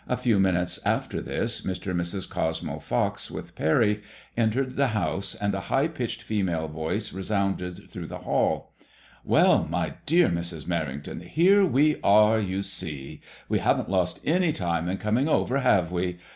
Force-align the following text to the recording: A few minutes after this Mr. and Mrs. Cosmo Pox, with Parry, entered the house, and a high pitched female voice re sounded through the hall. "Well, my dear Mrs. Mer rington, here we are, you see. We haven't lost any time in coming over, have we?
A 0.07 0.17
few 0.17 0.39
minutes 0.39 0.79
after 0.83 1.21
this 1.21 1.61
Mr. 1.61 1.91
and 1.91 2.01
Mrs. 2.01 2.27
Cosmo 2.27 2.79
Pox, 2.79 3.29
with 3.29 3.53
Parry, 3.53 4.01
entered 4.35 4.75
the 4.75 4.87
house, 4.97 5.35
and 5.35 5.53
a 5.53 5.59
high 5.69 5.87
pitched 5.87 6.23
female 6.23 6.67
voice 6.67 7.13
re 7.13 7.21
sounded 7.21 7.87
through 7.91 8.07
the 8.07 8.17
hall. 8.25 8.73
"Well, 9.23 9.67
my 9.69 9.93
dear 10.07 10.27
Mrs. 10.27 10.65
Mer 10.67 10.87
rington, 10.87 11.27
here 11.27 11.63
we 11.67 12.01
are, 12.03 12.39
you 12.39 12.63
see. 12.63 13.21
We 13.47 13.59
haven't 13.59 13.91
lost 13.91 14.19
any 14.25 14.51
time 14.51 14.89
in 14.89 14.97
coming 14.97 15.29
over, 15.29 15.59
have 15.59 15.91
we? 15.91 16.17